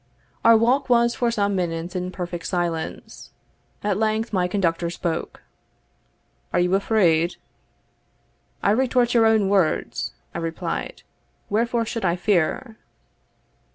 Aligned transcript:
Our 0.43 0.57
walk 0.57 0.89
was 0.89 1.13
for 1.13 1.29
some 1.29 1.55
minutes 1.55 1.95
in 1.95 2.09
perfect 2.09 2.47
silence. 2.47 3.29
At 3.83 3.99
length 3.99 4.33
my 4.33 4.47
conductor 4.47 4.89
spoke. 4.89 5.43
"Are 6.51 6.59
you 6.59 6.73
afraid?" 6.73 7.35
"I 8.63 8.71
retort 8.71 9.13
your 9.13 9.27
own 9.27 9.47
words," 9.47 10.13
I 10.33 10.39
replied: 10.39 11.03
"wherefore 11.51 11.85
should 11.85 12.03
I 12.03 12.15
fear?" 12.15 12.77